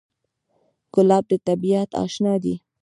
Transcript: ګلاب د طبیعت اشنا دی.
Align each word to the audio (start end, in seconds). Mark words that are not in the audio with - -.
ګلاب 0.93 1.23
د 1.29 1.31
طبیعت 1.47 1.89
اشنا 2.03 2.33
دی. 2.43 2.55